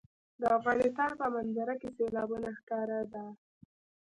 [0.41, 3.25] د افغانستان په منظره کې سیلابونه ښکاره ده.